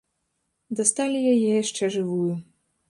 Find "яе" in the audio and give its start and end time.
1.33-1.53